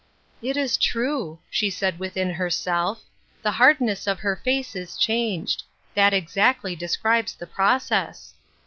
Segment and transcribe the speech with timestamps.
[0.41, 3.03] "It is true," she said within herself;
[3.43, 5.61] "the 'hardness' of her face is changed;
[5.93, 8.33] that exactly describes the process."